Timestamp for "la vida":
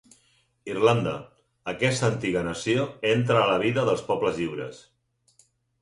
3.53-3.87